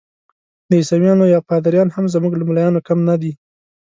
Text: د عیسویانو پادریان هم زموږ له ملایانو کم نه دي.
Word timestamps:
د 0.69 0.71
عیسویانو 0.79 1.25
پادریان 1.49 1.89
هم 1.95 2.05
زموږ 2.13 2.33
له 2.37 2.43
ملایانو 2.49 2.85
کم 2.87 2.99
نه 3.09 3.15
دي. 3.21 3.31